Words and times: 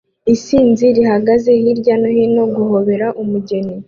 Isinzi 0.33 0.85
rihagaze 0.97 1.49
hirya 1.61 1.93
no 2.01 2.09
hino 2.15 2.43
guhobera 2.55 3.07
umugeni 3.21 3.73